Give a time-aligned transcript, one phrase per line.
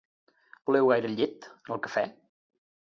[0.65, 2.09] Voleu gaire llet en el cafè?